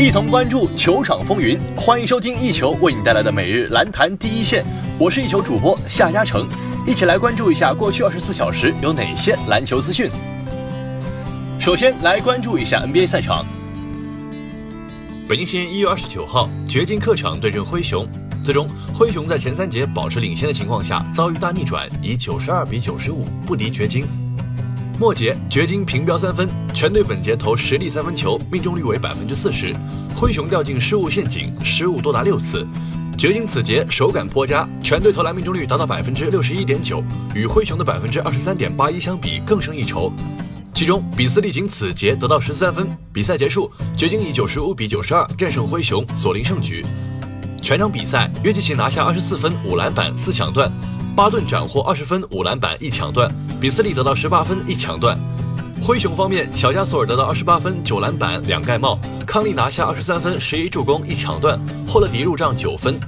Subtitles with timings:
[0.00, 4.64] 一同关注球场风云，欢迎收听一球为你带来的每日篮坛第一线。
[4.98, 6.48] 我是一球主播夏嘉诚，
[6.86, 10.10] 一起来关注一下过去二十四小时有哪些篮球资讯。
[11.58, 13.44] 首先来关注一下 NBA 赛场。
[15.28, 18.08] 北京时间一月二十九号，掘金客场对阵灰熊，
[18.42, 24.06] 最终灰熊在前三节保持领先的情况下遭遇大逆转，以九十二比九十五不敌掘金。
[25.00, 29.74] 末节，掘金平标三分，全队本节投十粒三分球，命中率为百分之四十。
[30.14, 32.68] 灰熊掉进失误陷阱，失误多达六次。
[33.16, 37.02] 掘金此节手感颇佳，全队投篮命中率达到百分之六十一点九，
[37.34, 40.12] 与灰熊的百分之二十三点八一相比更胜一筹。
[40.74, 42.86] 其中，比斯利仅此节得到十三分。
[43.10, 46.84] 比赛结束，掘金以九十五比九十二战胜灰熊，锁定胜局。
[47.62, 50.70] 全场比赛，约基奇拿下二十四分、五篮板、四抢断。
[51.16, 53.28] 巴顿斩获二十分、五篮板、一抢断；
[53.60, 55.18] 比斯利得到十八分、一抢断。
[55.82, 62.98] 灰熊方面，小加索尔得到二十八分、九篮板、两盖帽；康利拿下二十三分、十一助攻、一抢断；霍勒迪入账九分。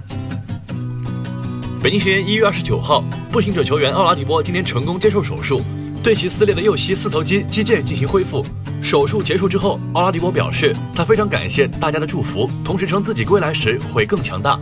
[1.82, 5.62] 北京时间一月二十九号，步行者球员奥拉迪波今天成功接受手术，
[6.02, 8.44] 对其撕裂的右膝四头肌肌腱进行恢复。
[8.82, 14.58] 手术结束之后，奥拉迪波表示，他非常感谢大家的祝福，同时称自己归来时会更强大。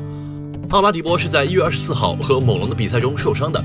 [0.70, 3.62] 奥拉迪波是在一月二十四号和猛龙的比赛中受伤的。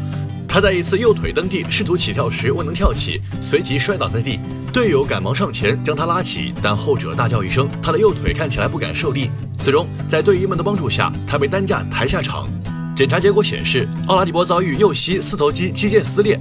[0.48, 4.40] 他在一次右腿蹬地试图起跳时未能跳起，随即摔倒在地。
[4.74, 9.30] 队友赶忙上前将他拉起，但后者大叫一声，他的右腿看起来不敢受力。
[9.60, 12.48] 最终在队医们的帮助下，他被担架抬下场。
[12.96, 16.40] 检查结果显示，奥拉迪波遭遇右膝四头肌肌腱撕裂。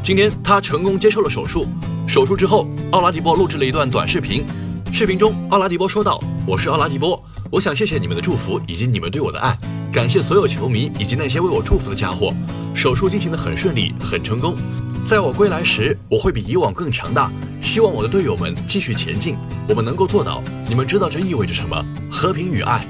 [0.00, 1.66] 今天他成功接受了手术。
[2.06, 4.44] 手术之后，奥拉迪波录制了一段短视频。
[4.92, 9.58] 视频中，奥拉迪波说道：“我是奥拉迪波，我想谢谢你们的祝福以及你们对我的爱。”
[9.94, 12.34] 感谢所有球迷以及那些为我祝福的家伙。
[12.74, 14.56] 手术进行的很顺利，很成功。
[15.06, 17.30] 在我归来时，我会比以往更强大。
[17.62, 19.36] 希望我的队友们继续前进，
[19.68, 20.42] 我们能够做到。
[20.68, 21.80] 你们知道这意味着什么？
[22.10, 22.84] 和平与爱。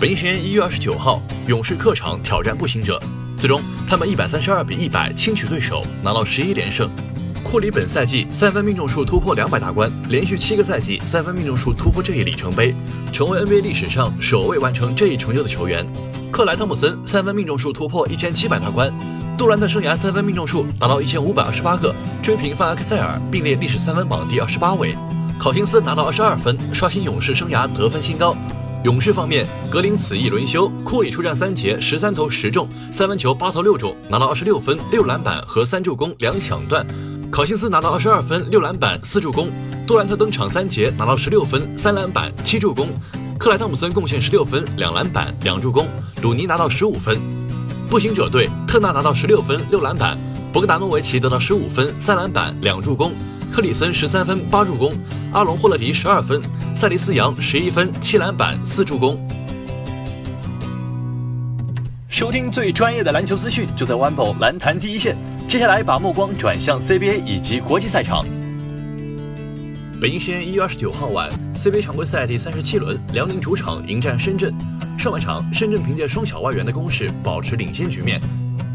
[0.00, 3.00] 北京时间一月二十九号，勇士客场挑战步行者，
[3.38, 6.90] 最终他们一百三十二比一百轻取对手，拿到十一连胜。
[7.46, 12.74] 库里本赛季三分命中数突破两百大关，连续七个赛季三分命中数突破这一里程碑，
[13.12, 15.86] 成为 NBA 历史上首位完成这一成就的球员。
[16.32, 18.92] 克莱汤普森三分命中数突破一千七百大关，
[19.38, 24.96] 杜兰特生涯三分命中数达到一千五百二十八个，追平范阿克塞尔，并列历史三分榜第二十八位。
[25.38, 28.36] 考辛斯拿到二十二分，刷新勇士生涯得分新高。
[28.82, 36.84] 勇士方面，格林此役轮休，库里出战三节，十三投十中，三分球八投六中，拿到二十六分、六篮板和三助攻两抢断。
[37.36, 39.48] 考辛斯拿到二十二分、六篮板、四助攻；
[39.86, 42.86] 杜兰特登场三节，拿到十六分、三篮板、七助攻；
[43.38, 45.84] 克莱汤普森贡献十六分、两篮板、两助攻；
[46.22, 47.20] 鲁尼拿到十五分。
[47.90, 50.16] 步行者队，特纳拿到十六分、六篮板；
[50.50, 53.10] 博格达诺维奇得到十五分、三篮板、两助攻；
[53.52, 54.90] 克里森十三分、八助攻；
[55.34, 56.40] 阿隆霍勒迪十二分；
[56.74, 59.20] 塞利斯扬十一分、七篮板、四助攻。
[62.08, 65.14] 收听最专业的篮球资讯，就在 o n e b o 篮坛第一线。
[65.48, 68.24] 接下来把目光转向 CBA 以及国际赛场。
[70.00, 74.52] 北京时间一月二十九号晚，CBA 常规赛第三十七轮，辽宁主场迎战深圳。
[74.98, 78.20] 上半场，深圳凭借双小外援的攻势保持领先局面。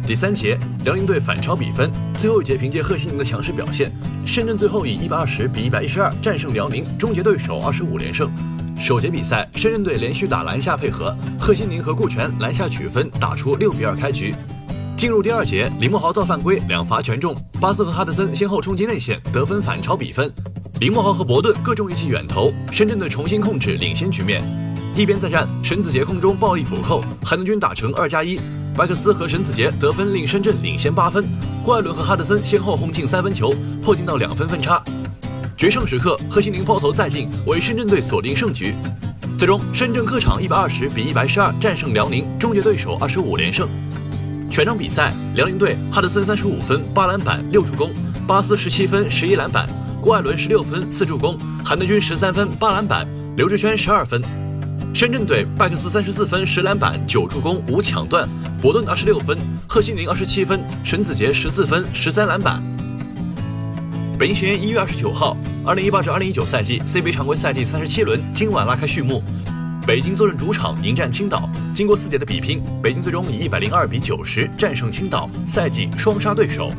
[0.08, 1.92] 第三节，辽宁队反超比分。
[2.18, 3.92] 最后一节，凭借贺新宁的强势表现，
[4.26, 8.32] 深圳最后以一百二十比一百一十二战胜辽宁，终结对手二十五连胜。
[8.78, 14.34] 首节比赛，深圳队连续打篮下配合，贺新宁和顾全篮下取分，打出六比二开局。
[15.02, 17.36] 进入第二节，李慕豪造犯规，两罚全中。
[17.60, 20.32] 巴斯和哈德森先后冲击内线，得分反超比分。
[20.80, 24.44] 李慕豪和伯顿各中一记远投，深圳队重新控制领先局面。
[24.96, 28.40] 一边再战，沈子杰空中暴力补扣，韩德君打成二加一。
[28.78, 31.28] 白克斯和沈子杰得分令深圳领先八分。
[31.64, 33.52] 郭艾伦和哈德森先后轰进三分球，
[33.82, 34.80] 破进到两分分差。
[35.58, 38.76] 决胜时刻，贺新宁抛投再进，为深圳队锁定胜局。
[39.36, 43.68] 最终，深圳客场一百二十比一百十二战胜辽宁，终结对手二十五连胜。
[44.52, 47.90] 全场比赛，辽宁队哈德森三十五分八篮板六助攻，
[48.28, 49.66] 巴斯十七分十一篮板，
[50.02, 53.08] 郭艾伦十六分四助攻，韩德君十三分八篮板，
[53.38, 54.22] 刘志轩十二分。
[54.94, 58.28] 深圳队拜克斯三十四分十篮板九助攻五抢断，
[58.62, 59.38] 伯顿二十六分，
[59.70, 62.62] 贺新宁二十七分，沈子杰十四分十三篮板。
[64.20, 69.24] 北京时间一月二十九号，二零一八至二零一九赛季 CBA 常规赛第三十七轮今晚拉开序幕。
[69.88, 76.72] 北京坐镇主场迎战青岛，经过四节的比拼，北京最终以一百零二比九十战胜青岛，赛季双杀对手。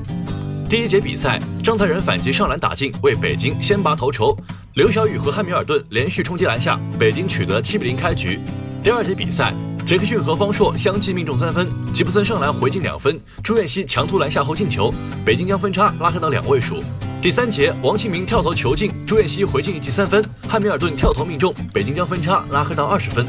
[0.69, 4.37] 第一节比赛，张才仁反击上篮打进，为北京先拔头筹。
[4.75, 8.39] 刘晓宇和汉密尔顿连续冲击篮下，北京取得七比零开局。
[8.83, 9.53] 第二节比赛，
[9.87, 14.93] 杰克逊和方硕相继命中三分，吉布森上篮回进两分，朱彦西强突篮下后进球，
[15.25, 16.83] 北京将分差拉开到两位数。
[17.21, 23.27] 第三节，王庆明跳投球进，朱彦西回敬一记三分，汉密尔顿跳投命中，北京将分差拉开到二十分。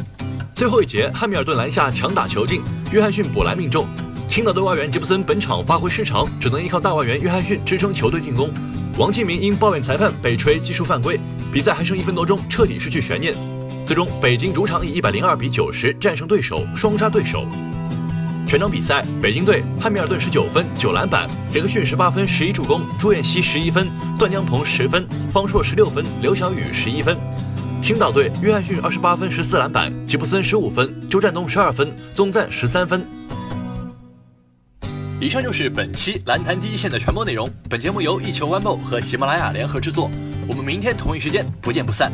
[0.56, 2.62] 最后一节，汉密尔顿篮下强打球进，
[2.92, 3.88] 约翰逊补篮命中。
[4.28, 8.52] 青岛队外援杰布森本场发挥失常，只能依靠大外援约翰逊支撑球队进攻。
[9.00, 11.20] 王庆明因抱怨裁判被吹技术犯规，
[11.52, 13.34] 比赛还剩一分多钟，彻底失去悬念。
[13.88, 17.48] 最终，北京主场以一百零二比九十战胜对手，双杀对手。
[18.46, 23.88] 全场比赛，北京队汉密尔顿十九分九篮板，杰克逊十八分十一助攻，朱彦西十一分，
[24.20, 27.18] 段江鹏十分，方硕十六分，刘晓宇十一分。
[27.84, 33.06] 青岛队约翰逊二十八分十四篮板，吉布森十五分，周占东十二分，宗赞十三分。
[35.20, 37.46] 以上就是本期篮坛第一线的全部内容。
[37.70, 40.10] 本节目由一球 One 和喜马拉雅联合制作。
[40.48, 42.10] 我们明天同一时间不见不散。